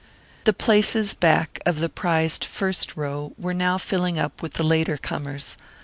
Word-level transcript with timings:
The 0.45 0.51
places 0.53 1.13
back 1.13 1.59
of 1.63 1.79
the 1.79 1.87
prized 1.87 2.43
first 2.43 2.97
row 2.97 3.33
were 3.37 3.53
now 3.53 3.77
filling 3.77 4.17
up 4.17 4.41
with 4.41 4.53
the 4.55 4.63
later 4.63 4.97
comers. 4.97 5.57